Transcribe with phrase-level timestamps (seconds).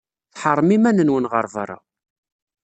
[0.33, 1.77] Tḥeṛṛem iman-nwen ɣer beṛṛa.